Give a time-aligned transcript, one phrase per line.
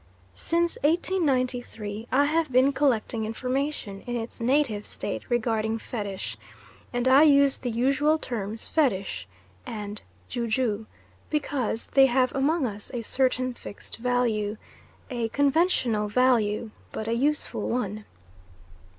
[0.33, 6.39] Since 1893 I have been collecting information in its native state regarding Fetish,
[6.91, 9.27] and I use the usual terms fetish
[9.63, 10.87] and ju ju
[11.29, 14.57] because they have among us a certain fixed value
[15.11, 18.05] a conventional value, but a useful one.